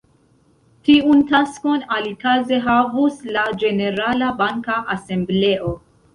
Tiun 0.87 1.19
taskon 1.31 1.83
alikaze 1.97 2.59
havus 2.69 3.21
la 3.37 3.45
ĝenerala 3.65 4.33
banka 4.43 4.81
asembleo. 4.97 5.79